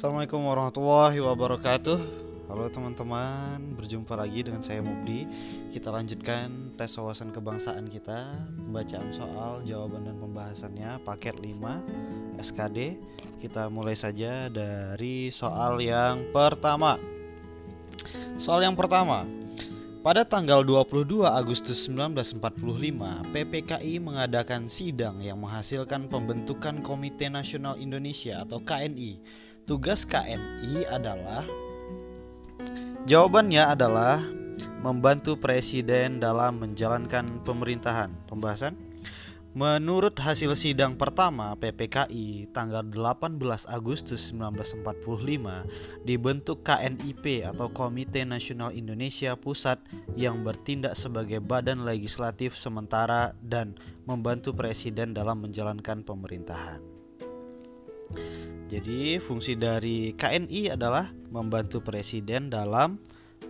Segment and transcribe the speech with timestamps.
[0.00, 1.98] Assalamualaikum warahmatullahi wabarakatuh.
[2.48, 5.28] Halo teman-teman, berjumpa lagi dengan saya Mubdi.
[5.76, 8.32] Kita lanjutkan tes wawasan kebangsaan kita
[8.64, 12.96] Pembacaan soal, jawaban dan pembahasannya Paket 5 SKD
[13.44, 16.96] Kita mulai saja dari soal yang pertama.
[18.40, 19.28] Soal yang pertama
[20.00, 22.40] pada tanggal 22 Agustus 1945,
[23.36, 29.20] PPKI mengadakan sidang yang menghasilkan pembentukan Komite Nasional Indonesia atau KNI.
[29.70, 31.46] Tugas KNI adalah
[33.06, 34.18] Jawabannya adalah
[34.82, 38.10] membantu presiden dalam menjalankan pemerintahan.
[38.26, 38.74] Pembahasan
[39.54, 43.38] Menurut hasil sidang pertama PPKI tanggal 18
[43.70, 49.86] Agustus 1945 dibentuk KNIP atau Komite Nasional Indonesia Pusat
[50.18, 56.89] yang bertindak sebagai badan legislatif sementara dan membantu presiden dalam menjalankan pemerintahan.
[58.70, 62.98] Jadi fungsi dari KNI adalah membantu presiden dalam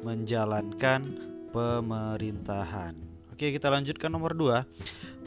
[0.00, 1.04] menjalankan
[1.52, 2.96] pemerintahan.
[3.32, 4.64] Oke, kita lanjutkan nomor 2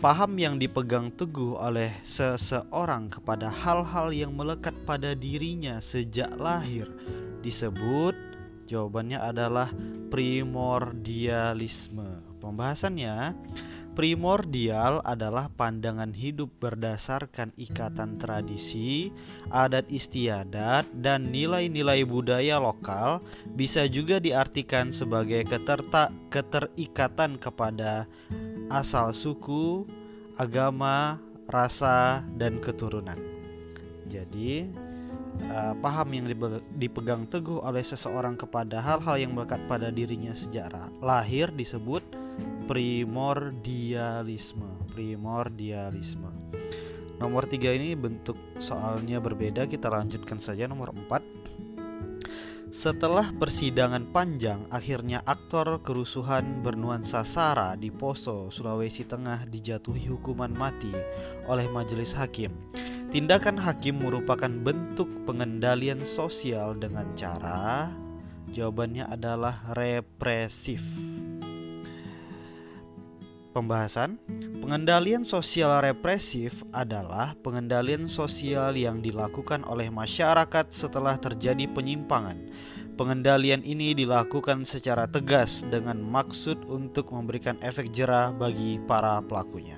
[0.02, 6.89] paham yang dipegang teguh oleh seseorang kepada hal-hal yang melekat pada dirinya sejak lahir
[7.45, 8.16] disebut
[8.66, 9.70] jawabannya adalah
[10.09, 12.22] primordialisme.
[12.42, 13.38] Pembahasannya
[13.94, 19.13] primordial adalah pandangan hidup berdasarkan ikatan tradisi,
[19.53, 23.21] adat istiadat, dan nilai-nilai budaya lokal
[23.53, 28.09] bisa juga diartikan sebagai keterta keterikatan kepada
[28.73, 29.86] asal suku,
[30.41, 33.17] agama, rasa, dan keturunan.
[34.09, 34.67] Jadi,
[35.49, 36.25] uh, paham yang
[36.77, 42.23] dipegang teguh oleh seseorang kepada hal-hal yang melekat pada dirinya sejak lahir disebut
[42.66, 44.89] primordialisme.
[44.92, 46.31] Primordialisme.
[47.20, 49.70] Nomor tiga ini bentuk soalnya berbeda.
[49.70, 51.23] Kita lanjutkan saja nomor empat.
[52.73, 60.89] Setelah persidangan panjang, akhirnya aktor kerusuhan bernuansa Sara di Poso, Sulawesi Tengah dijatuhi hukuman mati
[61.45, 62.49] oleh majelis hakim.
[63.14, 67.93] Tindakan hakim merupakan bentuk pengendalian sosial dengan cara
[68.49, 70.82] jawabannya adalah represif.
[73.53, 74.17] Pembahasan
[74.65, 82.49] pengendalian sosial represif adalah pengendalian sosial yang dilakukan oleh masyarakat setelah terjadi penyimpangan.
[82.97, 89.77] Pengendalian ini dilakukan secara tegas dengan maksud untuk memberikan efek jerah bagi para pelakunya.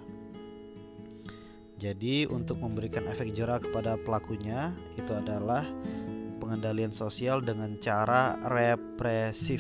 [1.76, 5.68] Jadi, untuk memberikan efek jerah kepada pelakunya, itu adalah
[6.40, 9.60] pengendalian sosial dengan cara represif.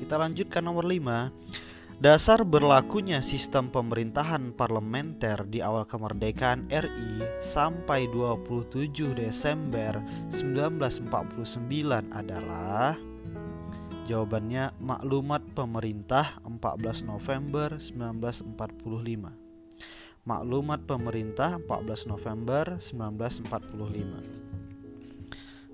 [0.00, 9.16] Kita lanjutkan nomor 5 Dasar berlakunya sistem pemerintahan parlementer di awal kemerdekaan RI sampai 27
[9.16, 9.96] Desember
[10.28, 11.08] 1949
[12.12, 13.00] adalah
[14.04, 24.45] Jawabannya maklumat pemerintah 14 November 1945 Maklumat pemerintah 14 November 1945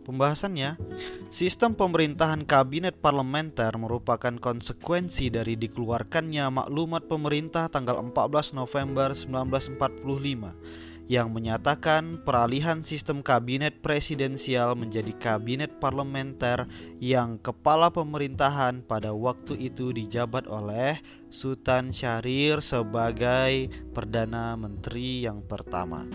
[0.02, 0.82] Pembahasannya,
[1.30, 11.34] sistem pemerintahan kabinet parlementer merupakan konsekuensi dari dikeluarkannya maklumat pemerintah tanggal 14 November 1945 yang
[11.34, 16.66] menyatakan peralihan sistem kabinet presidensial menjadi kabinet parlementer
[17.02, 26.06] yang kepala pemerintahan pada waktu itu dijabat oleh Sultan Syahrir sebagai Perdana Menteri yang pertama.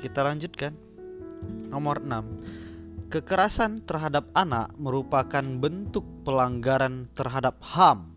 [0.00, 0.83] Kita lanjutkan.
[1.68, 3.10] Nomor 6.
[3.12, 8.14] Kekerasan terhadap anak merupakan bentuk pelanggaran terhadap HAM.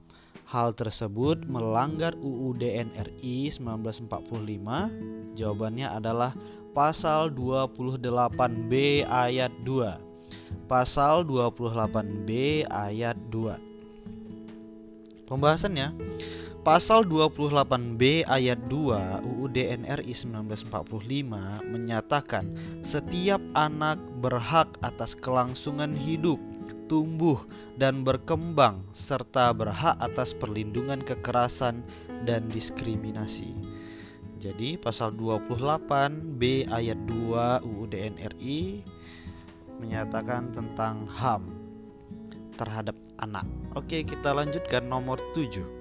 [0.48, 5.36] Hal tersebut melanggar UUD NRI 1945.
[5.36, 6.32] Jawabannya adalah
[6.72, 10.68] pasal 28B ayat 2.
[10.72, 13.68] Pasal 28B ayat 2.
[15.28, 15.92] Pembahasannya
[16.68, 22.44] Pasal 28B ayat 2 UUD NRI 1945 menyatakan
[22.84, 26.36] setiap anak berhak atas kelangsungan hidup,
[26.92, 27.40] tumbuh
[27.80, 31.88] dan berkembang serta berhak atas perlindungan kekerasan
[32.28, 33.56] dan diskriminasi.
[34.36, 38.84] Jadi pasal 28B ayat 2 UUD NRI
[39.80, 41.48] menyatakan tentang HAM
[42.60, 43.48] terhadap anak.
[43.72, 45.78] Oke, kita lanjutkan nomor 7.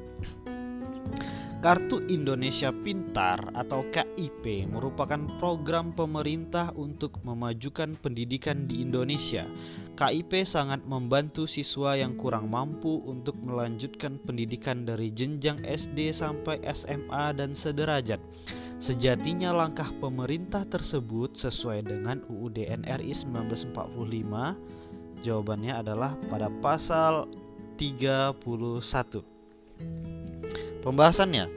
[1.67, 9.51] Kartu Indonesia Pintar atau KIP merupakan program pemerintah untuk memajukan pendidikan di Indonesia.
[9.99, 17.35] KIP sangat membantu siswa yang kurang mampu untuk melanjutkan pendidikan dari jenjang SD sampai SMA
[17.35, 18.23] dan sederajat.
[18.79, 24.55] Sejatinya langkah pemerintah tersebut sesuai dengan UUD NRI 1945.
[25.27, 27.27] Jawabannya adalah pada pasal
[27.75, 30.15] 31.
[30.87, 31.51] Pembahasannya,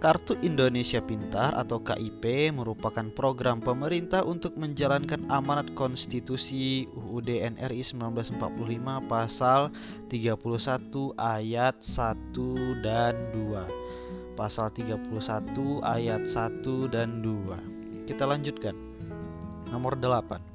[0.00, 8.40] Kartu Indonesia Pintar atau KIP merupakan program pemerintah untuk menjalankan amanat konstitusi UUD NRI 1945
[9.12, 9.68] pasal
[10.08, 10.40] 31
[11.20, 14.40] ayat 1 dan 2.
[14.40, 15.04] Pasal 31
[15.84, 18.08] ayat 1 dan 2.
[18.08, 18.72] Kita lanjutkan.
[19.68, 20.51] Nomor 8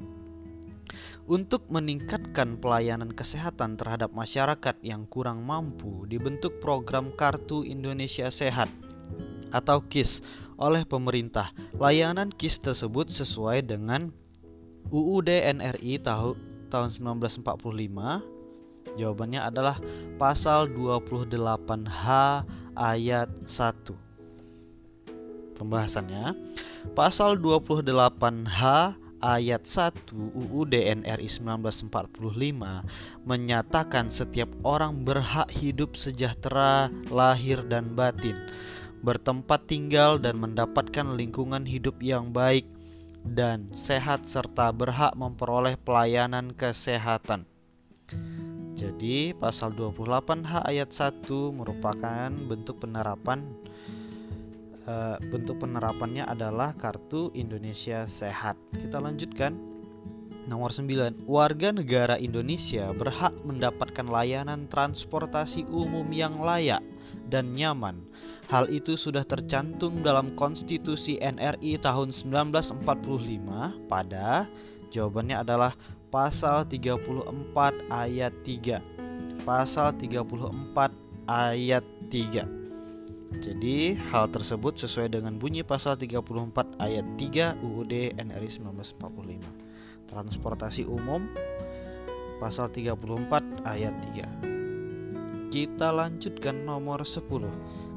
[1.28, 8.72] untuk meningkatkan pelayanan kesehatan terhadap masyarakat yang kurang mampu, dibentuk program Kartu Indonesia Sehat
[9.52, 10.24] atau KIS
[10.56, 11.52] oleh pemerintah.
[11.76, 14.16] Layanan KIS tersebut sesuai dengan
[14.88, 16.40] UUD NRI tahun
[16.72, 17.44] tahun 1945.
[18.96, 19.84] Jawabannya adalah
[20.16, 22.08] pasal 28H
[22.76, 25.60] ayat 1.
[25.60, 26.40] Pembahasannya,
[26.96, 28.64] pasal 28H
[29.22, 31.90] ayat 1 UUD NRI 1945
[33.26, 38.38] menyatakan setiap orang berhak hidup sejahtera lahir dan batin,
[39.02, 42.66] bertempat tinggal dan mendapatkan lingkungan hidup yang baik
[43.28, 47.44] dan sehat serta berhak memperoleh pelayanan kesehatan.
[48.78, 53.42] Jadi pasal 28H ayat 1 merupakan bentuk penerapan
[54.88, 58.58] uh, bentuk penerapannya adalah kartu Indonesia Sehat.
[58.74, 59.78] Kita lanjutkan.
[60.48, 61.28] Nomor 9.
[61.28, 66.80] Warga negara Indonesia berhak mendapatkan layanan transportasi umum yang layak
[67.28, 68.00] dan nyaman.
[68.48, 72.80] Hal itu sudah tercantum dalam Konstitusi NRI tahun 1945
[73.92, 74.48] pada
[74.88, 75.76] jawabannya adalah
[76.08, 77.28] pasal 34
[77.92, 79.44] ayat 3.
[79.44, 80.96] Pasal 34
[81.28, 82.67] ayat 3.
[83.36, 90.08] Jadi hal tersebut sesuai dengan bunyi pasal 34 ayat 3 UUD NRI 1945.
[90.08, 91.28] Transportasi umum
[92.40, 95.52] pasal 34 ayat 3.
[95.52, 97.24] Kita lanjutkan nomor 10.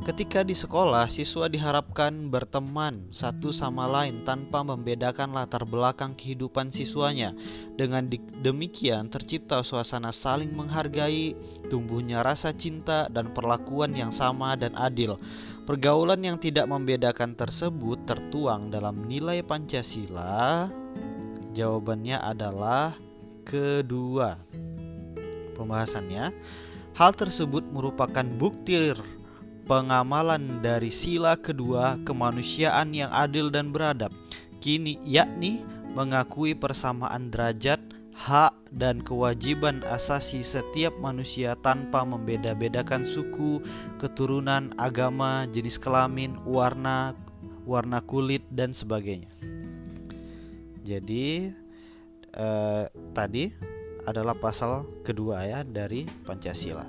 [0.00, 7.36] Ketika di sekolah, siswa diharapkan berteman satu sama lain tanpa membedakan latar belakang kehidupan siswanya.
[7.76, 8.08] Dengan
[8.40, 11.36] demikian, tercipta suasana saling menghargai,
[11.68, 15.20] tumbuhnya rasa cinta, dan perlakuan yang sama dan adil.
[15.68, 20.72] Pergaulan yang tidak membedakan tersebut tertuang dalam nilai Pancasila.
[21.52, 22.96] Jawabannya adalah
[23.44, 24.40] kedua.
[25.60, 26.32] Pembahasannya,
[26.96, 28.96] hal tersebut merupakan bukti
[29.70, 34.10] pengamalan dari sila kedua kemanusiaan yang adil dan beradab,
[34.58, 35.62] kini yakni
[35.94, 37.78] mengakui persamaan derajat,
[38.10, 43.62] hak, dan kewajiban asasi setiap manusia tanpa membeda-bedakan suku,
[44.02, 47.14] keturunan, agama, jenis kelamin, warna,
[47.62, 49.30] warna kulit, dan sebagainya.
[50.82, 51.46] Jadi
[52.34, 52.84] eh,
[53.14, 53.44] tadi
[54.02, 56.82] adalah pasal kedua ya dari Pancasila.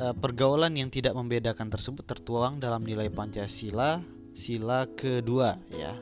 [0.00, 4.02] Uh, pergaulan yang tidak membedakan tersebut tertuang dalam nilai Pancasila
[4.34, 5.94] sila kedua ya.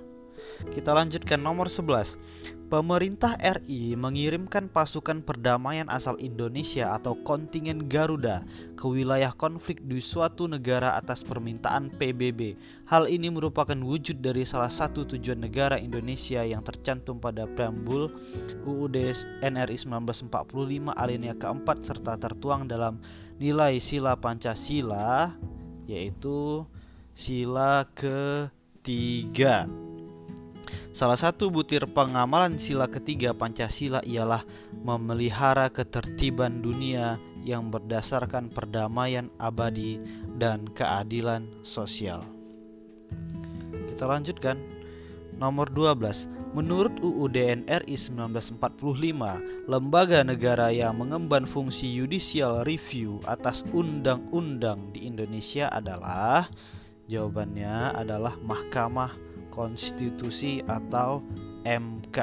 [0.62, 2.16] Kita lanjutkan nomor 11.
[2.72, 8.48] Pemerintah RI mengirimkan pasukan perdamaian asal Indonesia atau kontingen Garuda
[8.80, 12.56] ke wilayah konflik di suatu negara atas permintaan PBB.
[12.88, 18.08] Hal ini merupakan wujud dari salah satu tujuan negara Indonesia yang tercantum pada preambul
[18.64, 18.96] UUD
[19.44, 23.04] NRI 1945 alinea keempat serta tertuang dalam
[23.36, 25.36] nilai sila Pancasila
[25.84, 26.64] yaitu
[27.12, 29.68] sila ketiga.
[30.92, 34.44] Salah satu butir pengamalan sila ketiga Pancasila ialah
[34.84, 39.98] memelihara ketertiban dunia yang berdasarkan perdamaian abadi
[40.38, 42.22] dan keadilan sosial.
[43.92, 44.58] Kita lanjutkan.
[45.32, 46.28] Nomor 12.
[46.52, 48.60] Menurut UUD NRI 1945,
[49.64, 56.52] lembaga negara yang mengemban fungsi judicial review atas undang-undang di Indonesia adalah
[57.08, 59.16] jawabannya adalah Mahkamah
[59.52, 61.20] Konstitusi atau
[61.68, 62.18] MK.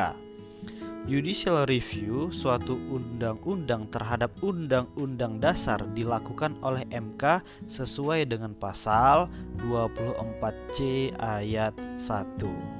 [1.09, 9.31] Judicial review suatu undang-undang terhadap undang-undang dasar dilakukan oleh MK sesuai dengan pasal
[9.63, 12.79] 24C ayat 1.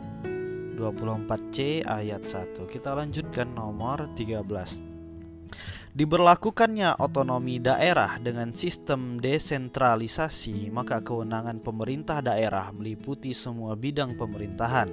[0.78, 2.70] 24C ayat 1.
[2.70, 4.46] Kita lanjutkan nomor 13.
[5.90, 14.88] Diberlakukannya otonomi daerah dengan sistem desentralisasi, maka kewenangan pemerintah daerah meliputi semua bidang pemerintahan.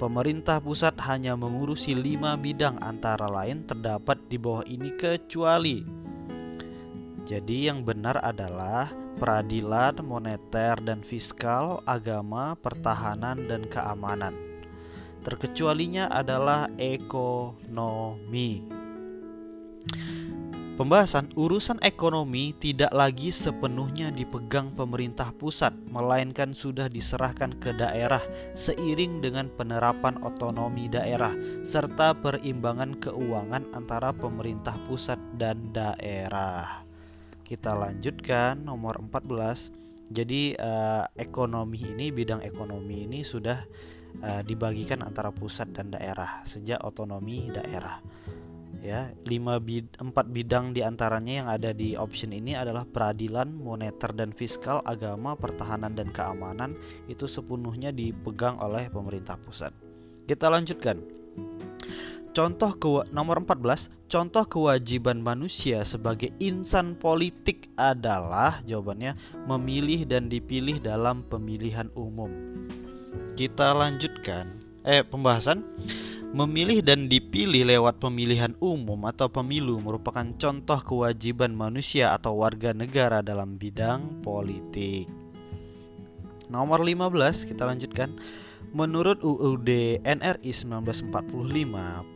[0.00, 6.02] Pemerintah pusat hanya mengurusi lima bidang antara lain terdapat di bawah ini kecuali
[7.22, 14.34] jadi yang benar adalah peradilan, moneter dan fiskal, agama, pertahanan dan keamanan.
[15.22, 18.81] Terkecualinya adalah ekonomi.
[20.72, 28.24] Pembahasan urusan ekonomi tidak lagi sepenuhnya dipegang pemerintah pusat, melainkan sudah diserahkan ke daerah
[28.56, 31.36] seiring dengan penerapan otonomi daerah
[31.68, 36.80] serta perimbangan keuangan antara pemerintah pusat dan daerah.
[37.44, 40.08] Kita lanjutkan nomor 14.
[40.08, 43.60] Jadi uh, ekonomi ini bidang ekonomi ini sudah
[44.24, 48.00] uh, dibagikan antara pusat dan daerah sejak otonomi daerah
[48.82, 54.10] ya lima bid empat bidang di antaranya yang ada di option ini adalah peradilan moneter
[54.10, 56.74] dan fiskal agama pertahanan dan keamanan.
[57.06, 59.70] Itu sepenuhnya dipegang oleh pemerintah pusat.
[60.26, 60.98] Kita lanjutkan.
[62.32, 69.16] Contoh ke nomor 14 contoh kewajiban manusia sebagai insan politik adalah jawabannya
[69.48, 72.28] memilih dan dipilih dalam pemilihan umum.
[73.36, 74.60] Kita lanjutkan.
[74.82, 75.62] Eh pembahasan
[76.32, 83.20] Memilih dan dipilih lewat pemilihan umum atau pemilu merupakan contoh kewajiban manusia atau warga negara
[83.20, 85.12] dalam bidang politik.
[86.48, 88.16] Nomor 15 kita lanjutkan.
[88.72, 91.12] Menurut UUD NRI 1945,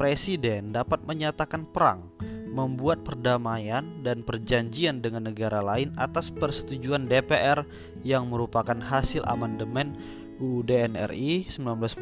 [0.00, 2.08] presiden dapat menyatakan perang,
[2.48, 7.68] membuat perdamaian dan perjanjian dengan negara lain atas persetujuan DPR
[8.00, 9.92] yang merupakan hasil amandemen
[10.40, 12.00] UUD NRI 1945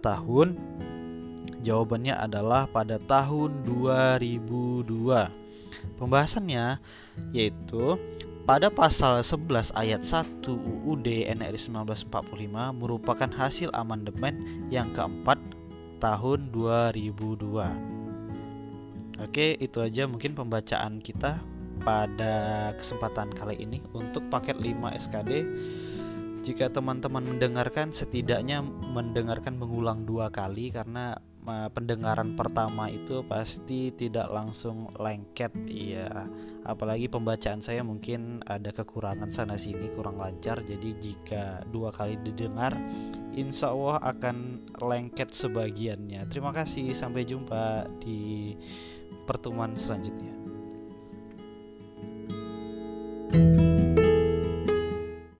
[0.00, 0.48] tahun
[1.62, 5.30] Jawabannya adalah pada tahun 2002.
[5.98, 6.78] Pembahasannya
[7.30, 7.98] yaitu
[8.42, 12.10] pada pasal 11 ayat 1 UUD NRI 1945
[12.74, 15.38] merupakan hasil amandemen yang keempat
[16.02, 19.22] tahun 2002.
[19.22, 21.38] Oke, itu aja mungkin pembacaan kita
[21.86, 22.34] pada
[22.82, 25.46] kesempatan kali ini untuk paket 5 SKD.
[26.42, 34.94] Jika teman-teman mendengarkan setidaknya mendengarkan mengulang dua kali karena pendengaran pertama itu pasti tidak langsung
[34.94, 36.26] lengket iya.
[36.62, 40.62] Apalagi pembacaan saya mungkin ada kekurangan sana sini kurang lancar.
[40.62, 42.78] Jadi jika dua kali didengar
[43.34, 46.30] insya Allah akan lengket sebagiannya.
[46.30, 48.54] Terima kasih sampai jumpa di
[49.26, 50.34] pertemuan selanjutnya.
[53.32, 53.71] thank you